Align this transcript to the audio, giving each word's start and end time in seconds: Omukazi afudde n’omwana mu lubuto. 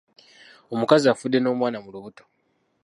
Omukazi 0.73 1.05
afudde 1.09 1.37
n’omwana 1.39 1.77
mu 1.83 1.89
lubuto. 1.93 2.23